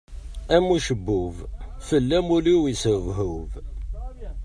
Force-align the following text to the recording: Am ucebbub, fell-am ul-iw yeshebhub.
Am 0.55 0.65
ucebbub, 0.75 1.35
fell-am 1.87 2.27
ul-iw 2.35 2.61
yeshebhub. 2.67 3.51